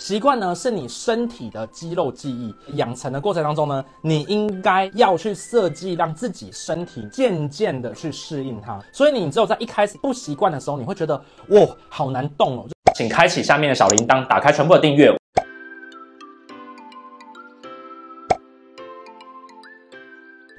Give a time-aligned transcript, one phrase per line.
[0.00, 8.80] 习惯呢，是你身体的肌肉记忆，养成的过程当中呢，你应该要去设计，让自己身体渐渐的去适应它。
[8.94, 11.14] 所以你只有在一开始不习惯的时候，你会觉得
[11.48, 12.66] 哇，好难动哦。
[12.94, 15.14] 请开启下面的小铃铛，打开全部的订阅。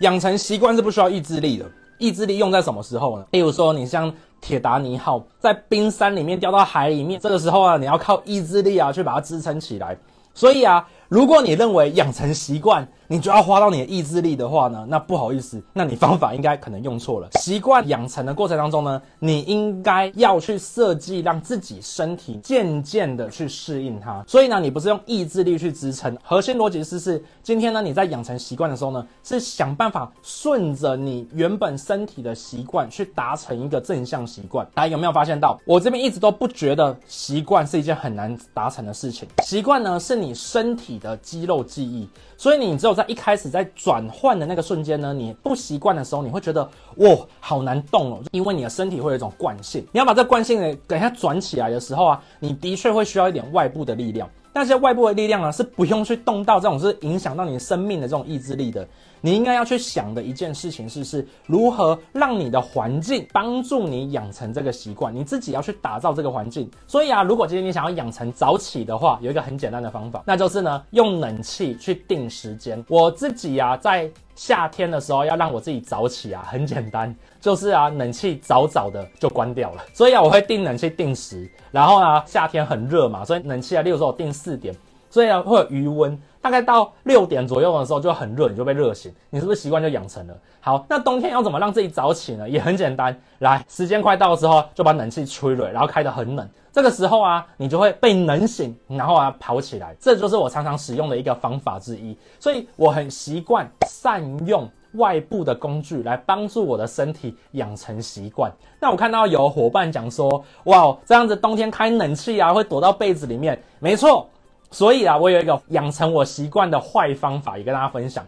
[0.00, 1.64] 养成习惯是不需要意志力的，
[1.98, 3.24] 意志力用在什么时候呢？
[3.30, 4.12] 例如说，你像。
[4.40, 9.96] 铁达尼号在冰山里面掉到海里面，这个时候啊，你要靠意志力啊去把它支撑起来。
[10.34, 17.28] 所以啊，如果你认为养成习惯，你就要花到你的意志力的话呢，那不好意思，那你方法应该可能用错了。
[17.40, 24.22] 习惯养成的过程当中呢，你应该要去设计让自己身体渐渐的去适应它。
[24.26, 26.14] 所以呢，你不是用意志力去支撑。
[26.22, 34.68] 核心逻辑是是，今天呢你在养成习惯的时候呢，是想办法顺着你原本身体的习惯去达成一个正向习惯。
[34.74, 39.26] 大家有没有发现到，我这边一直都不觉得习惯是一件很难达成的事情。
[39.44, 42.06] 习惯呢是你身体的肌肉记忆，
[42.36, 49.86] 所以你只有在一开始在转换的那个瞬间呢，你不习惯的时候，你会觉得哇，好难动哦，因为你的身体会有一种惯性。
[49.92, 54.28] 你要把这惯性给等一下转起来的时候啊，你的确会需要一点外部的力量。
[54.58, 58.86] 那些外部的力量呢，是不用去动到这种是影响到你生命的这种意志力的。
[59.20, 66.70] 你应该要去想的一件事情是，是如何让你的环境帮助你养成这个习惯，你自己要去打造这个环境。
[66.86, 72.84] 所以啊，如果今天你想要养成早起的话，有一个很简单的方法，那就是呢，用冷气去定时间。
[72.88, 79.84] 我自己啊，在夏天的时候要让我自己早起啊，很简单，就是啊，冷气早早的就关掉了。
[79.92, 84.72] 所以啊，我会定冷气定时，然后呢，夏天很热嘛，所以冷气啊，例如说我定四点，
[85.10, 86.16] 所以啊，会有余温。
[86.40, 90.34] 大概到六点左右的时候就很热，你就被热醒，你是不是习惯就养成了？
[90.60, 92.48] 好，那冬天要怎么让自己早起呢？
[92.48, 102.16] 也很简单，来，时间快到的时候就把冷气吹了，然后开得很冷，这个时候啊，你就会被冷醒，然后啊跑起来，这就是我常常使用的一个方法之一。
[102.38, 108.50] 所以我很习惯善用外部的工具来帮助我的身体养成习惯。
[108.80, 114.28] 那我看到有伙伴讲说，哇，这样子冬天开冷气啊，会躲到被子里面，没错。
[114.70, 118.26] 所以啊，我有一个养成我习惯的坏方法，也跟大家分享。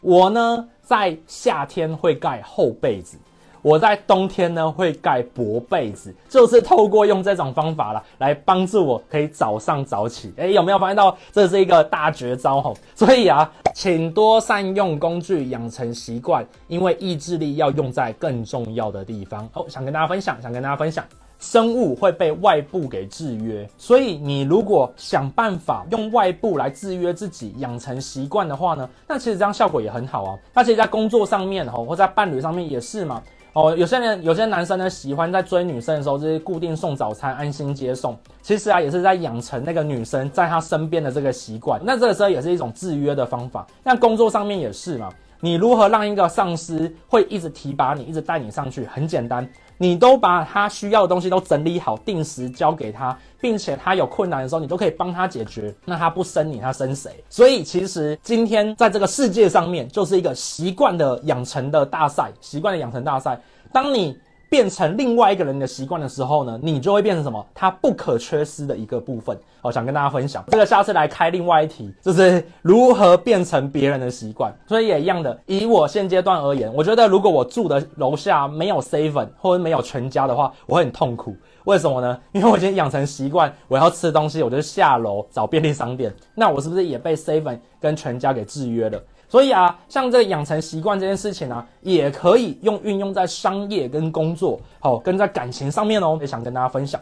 [0.00, 3.16] 我呢，在夏天会盖厚被子，
[3.60, 10.32] 我在冬天呢会盖薄被子，就是透过用这种方法啦，来帮助我可以早上早起。
[10.38, 12.76] 诶，有没有发现到这是一个大绝招吼？
[12.96, 19.48] 所以啊，请多善用工具，养成习惯，因为意志力要用在更重要的地方。
[19.52, 21.04] 哦，想跟大家分享，想跟大家分享。
[21.42, 30.38] 生物会被外部给制约，所以你如果想办法用外部来制约自己，养成习惯的话呢，那其实这样效果也很好啊。
[30.54, 33.20] 那其实，在工作上面吼，或在伴侣上面也是嘛。
[33.54, 38.16] 哦，有些人，有些男生呢，喜欢在追女生的时候，就是固定送早餐，安心接送。
[38.40, 41.80] 其实啊，也是在养成那个女生在他身边的这个习惯。
[41.84, 43.66] 那这个时候也是一种制约的方法。
[43.82, 45.10] 那工作上面也是嘛。
[45.44, 48.86] 你如何让一个上司会一直提拔你，一直带你上去？
[48.86, 49.46] 很简单，
[49.78, 55.74] 你都把他需要的东西都整理好，定时交给他，并且他有困难的时候，你都可以帮他解决。
[55.84, 57.10] 那他不生你，他生谁？
[57.28, 63.40] 所以其实今天在这个世界上面，就是一个习惯的养成的大赛，习惯的养成大赛。
[63.72, 64.16] 当你
[64.52, 67.42] 变成另外一个人的习惯的时候呢，你就会变成什么？
[67.54, 69.34] 它不可缺失的一个部分。
[69.62, 74.52] 我想跟大家分享这个，下次来开另外一题，就是如何变成别人的习惯。
[74.66, 81.34] 所以也一样的，以我现阶段而言，我觉得如果我住的楼下没有 seven 或者没有全家的话，我会很痛苦。
[81.64, 82.18] 为什么呢？
[82.32, 86.14] 因为我已经养成习惯，我要吃东西，我就下楼找便利商店。
[86.34, 89.02] 那我是不是也被 seven 跟全家给制约了？
[89.32, 97.00] 所以啊，像这个养成习惯这件事情呢、啊，也可以用运用在商业跟工作，好，跟在感情上面哦，也想跟大家分享。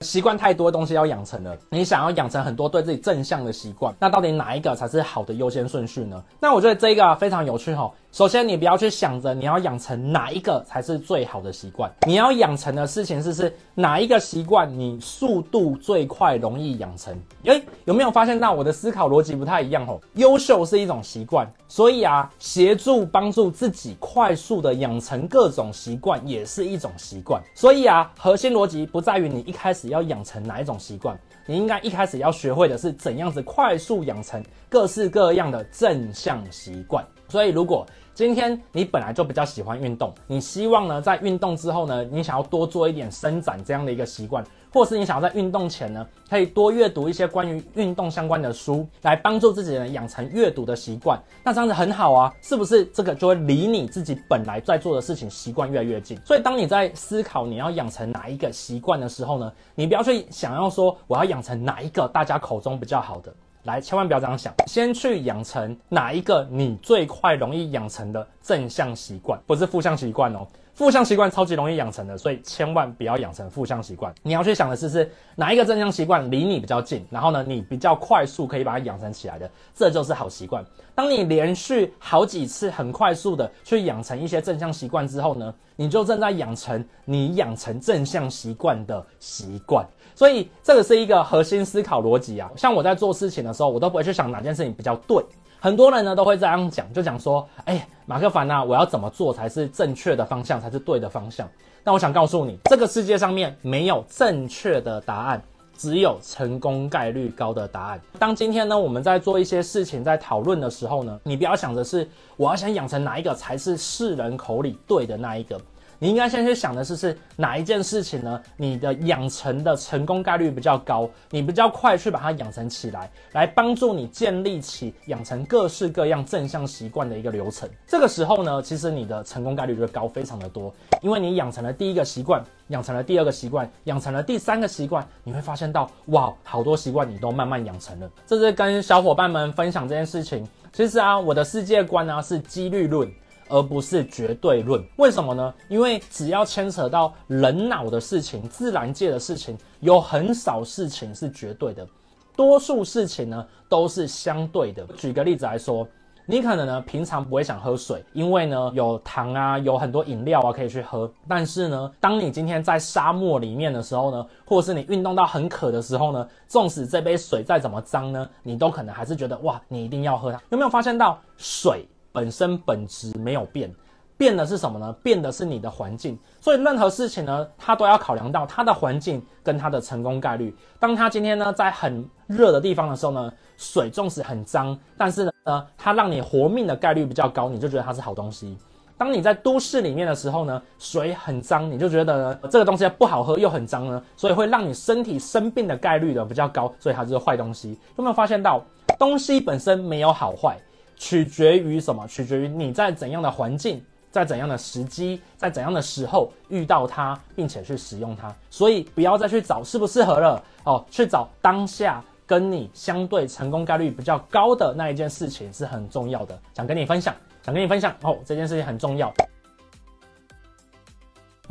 [0.00, 6.24] 习惯太多的东西要养成了，你想要养成很多对自己正向的习惯，那到底哪一个才是好的优先顺序呢？
[6.40, 7.92] 那我觉得这个非常有趣哈。
[8.12, 17.18] 首先，你不要去想着你要养成哪一个才是最好的习惯，你要养成的事情是是哪一个习惯你速度最快，容易养成。
[17.44, 19.98] 诶，有没有发现到我的思考逻辑不太一样吼？
[20.16, 27.42] 优秀是一种习惯，所以啊，协助帮助自己快速的养成各种习惯也是一种习惯。
[27.54, 37.02] 所以啊，核心逻辑不在于你一开始要养成哪一种习惯，你应该一开始要学会的是怎样子快速养成各式各样的正向习惯。
[37.26, 51.18] 所以如果今天你本来就比较喜欢运动，你希望呢在运动之后呢，你想要多做一点伸展这样的一个习惯，或是你想要在运动前呢，可以多阅读一些关于运动相关的书，来帮助自己呢养成阅读的习惯。
[51.42, 52.84] 那这样子很好啊，是不是？
[52.84, 56.20] 这个就会离你自己本来在做的事情习惯越来越近。
[56.22, 63.32] 所以当你在思考你要养成哪一个习惯的时候呢，你不要去想要说我要养成哪一个大家口中比较好的。
[63.64, 70.46] 来，千万不要这样想，先去养成哪一个你最快容易养成的正向习惯，不是负向习惯哦。
[70.74, 74.12] 负向习惯超级容易养成的，所以千万不要养成负向习惯。
[74.22, 80.64] 你要去想的是，是哪一个正向习惯离你比较近，然后呢，你比较快速可以把它养成起来的，这就是好习惯。
[80.94, 89.86] 当你连续好几次很快速的去养成一些正向习惯之后呢，你就正在养成你养成正向习惯的习惯。
[90.14, 92.50] 所以这个是一个核心思考逻辑啊。
[92.56, 95.22] 像我在做事情的时候，我都不会去想哪件事情比较对。
[95.62, 101.48] 很多人呢都会这样讲，就讲说，哎，马克凡呐，我要怎么做才是正确的方向，才是对的方向？
[101.84, 105.40] 那我想告诉你，这个世界上面没有正确的答案，
[105.78, 108.00] 只有成功概率高的答案。
[108.18, 115.60] 当今天呢，我们在做一些事情，在讨论的时候呢，你不要想着是我要想养成哪一个才是世人口里对的那一个。
[116.02, 118.40] 你应该先去想的是，是哪一件事情呢？
[118.56, 127.70] 你的养成的成功概率比较高，你比较快去把它养成起来，来帮助你建立起养成各式各样正向习惯的一个流程。
[127.86, 138.10] 这个时候呢，其实你的成功概率就高非常的多，因为你养成了第一个习惯，养成了第二个习惯，养成了第三个习惯，你会发现到，哇，好多习惯你都慢慢养成了。
[138.26, 140.44] 这是跟小伙伴们分享这件事情。
[140.72, 143.08] 其实啊，我的世界观呢是几率论。
[143.52, 145.52] 而不是绝对论，为什么呢？
[145.68, 151.86] 因为只要牵扯到人脑的事情、自然界的事情，有很少事情是绝对的，
[152.34, 154.86] 多数事情呢都是相对的。
[154.96, 155.86] 举个例子来说，
[156.24, 161.12] 你可能呢平常不会想喝水，因为呢有糖啊，有很多饮料啊可以去喝。
[161.28, 170.40] 但是呢，当你今天在沙漠里面的时候呢，或者是你运动到很渴的时候呢，纵使这杯水再怎么脏呢，你都可能还是觉得哇，你一定要喝它。
[170.48, 171.86] 有没有发现到水？
[172.12, 173.74] 本身本质没有变，
[174.16, 174.92] 变的是什么呢？
[175.02, 176.18] 变的是你的环境。
[176.40, 180.54] 所以任何事情呢，它都要考量到它的环境跟它的成功概率。
[180.78, 188.56] 当它今天呢在很热的地方的时候呢，水纵使很脏，但是呢，它让你活命的概率比较高，你就觉得它是好东西。
[188.98, 197.76] 当你在都市里面的时候呢，水很脏，你就觉得这个东西不好喝又很脏呢，所以会让你身体生病的概率呢比较高，所以它就是坏东西。
[197.96, 198.62] 有没有发现到
[199.00, 200.56] 东西本身没有好坏？
[201.02, 202.06] 取决于什么？
[202.06, 208.32] 取决于你在怎样的环境，在怎样的时机，在怎样的时候遇到它，并且去使用它。
[208.48, 216.38] 所以不要再去找适不适合了哦，去找当下跟你相对成功概率比较高的那一件事情是很重要的。
[216.54, 217.12] 想跟你分享，
[217.42, 219.12] 想跟你分享哦，这件事情很重要。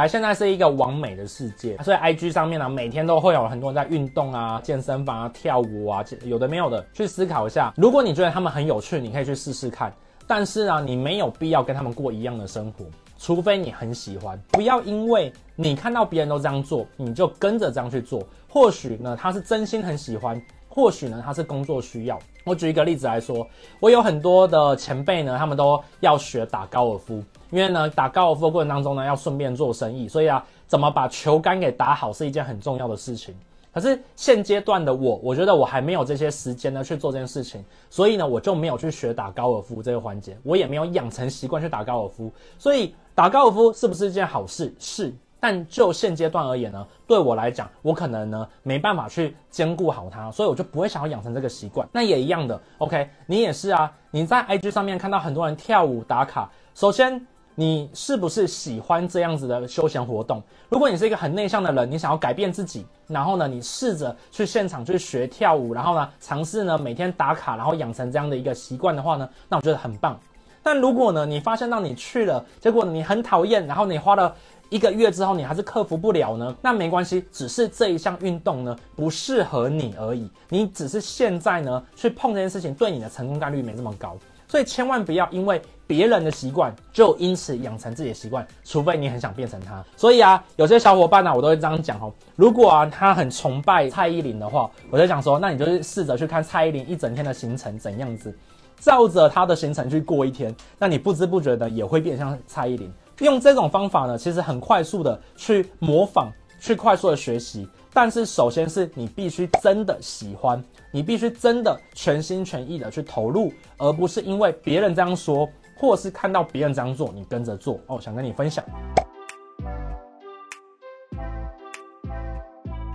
[0.00, 6.82] 来，现在是一个完美的世界，所以 IG 上面呢，每天都会有很多人在运动啊、健身房啊、跳舞啊，有的没有的。
[6.94, 9.92] 去思考一下，如果你觉得他们很有趣，你可以去试试看。
[10.26, 12.86] 但是啊，你没有必要跟他们过一样的生活，
[13.18, 14.40] 除非你很喜欢。
[14.50, 18.26] 不要因为你看到别人都这样做，你就跟着这样去做。
[18.48, 20.40] 或许呢，他是真心很喜欢。
[20.66, 22.18] 或许呢，他是工作需要。
[22.44, 23.46] 我举一个例子来说，
[23.80, 33.34] 我有很多的前辈呢，他们都要学打高尔夫，因为呢，打高尔夫的过程当中呢，要顺便做生意，所以啊，怎么把球杆给打好是一件很重要的事情。
[33.72, 42.32] 可是现阶段的我，我觉得我还没有这些时间呢去做这件事情，所以呢，我就没有去学打高尔夫这个环节，我也没有养成习惯去打高尔夫。
[42.58, 44.74] 所以打高尔夫是不是一件好事？
[44.78, 45.14] 是。
[45.42, 51.88] 但就现阶段而言呢，对我来讲，我可能呢没办法去兼顾好它，所以我就不会想要养成这个习惯。
[51.90, 53.90] 那也一样的，OK，你也是啊。
[54.10, 57.26] 你在 IG 上面看到很多人跳舞打卡，首先
[57.60, 60.42] 你是不是喜欢这样子的休闲活动？
[60.70, 70.18] 如果你是一个很内向的人，你想要改变自己，然后呢，你试着去现场去学跳舞，然后呢，尝试呢每天打卡，然后养成这样的一个习惯的话呢，那我觉得很棒。
[70.62, 74.34] 但如果呢，你发现到你去了，结果你很讨厌，然后你花了。
[74.70, 76.56] 一个月之后，你还是克服不了呢？
[76.62, 80.30] 那没关系，只是这一项运动呢不适合你而已。
[80.48, 84.16] 你只是现在呢去碰这件事情，对你的成功概率没这么高。
[84.50, 89.80] 所以千万不要因为别人的习惯，就因此养成自己的习惯，除非你很想变成他。
[89.96, 92.12] 所以啊，有些小伙伴呢、我都会这样讲哦。
[92.34, 98.36] 如果啊他很崇拜蔡依林的话，我就想说，那你就是试着去看蔡依林一整天的行程怎样子，
[98.80, 102.92] 照着他的行程去过一天，那你不知不觉的也会变像蔡依林。
[103.20, 106.28] 用这种方法呢，其实很快速的去模仿，
[106.58, 107.68] 去快速的学习。
[107.92, 118.64] 但是首先是你必须真的喜欢，你必须真的全心全意的去投入，而不是因为别人这样说，或是看到别人这样做，你跟着做哦，想跟你分享。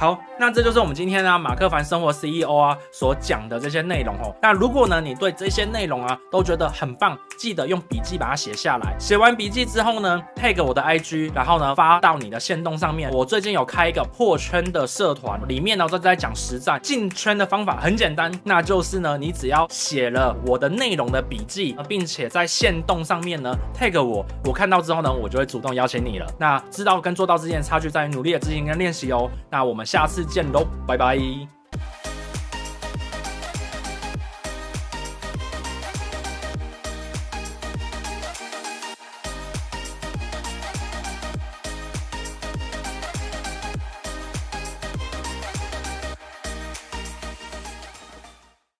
[0.00, 4.34] 好，那这就是我们今天呢、马克凡生活 CEO 啊所讲的这些内容哦。
[4.40, 8.96] 那如果呢你对这些内容啊都觉得很棒，记得用笔记把它写下来。
[8.98, 13.10] 写完笔记之后呢，tag 我的 IG，然后呢发到你的线动上面。
[13.10, 26.26] 我最近有开一个破圈的社团，里面呢都在讲实战进圈的方法，很简单，那就是呢你只要写了我的内容的笔记，并且在线动上面呢 tag 我，我看到之后呢，我就会主动邀请你了。
[26.38, 29.30] 那知道跟做到之间的差距在于努力的执行跟练习哦。
[29.50, 29.86] 那我们。
[29.90, 31.18] 下次见喽，拜拜。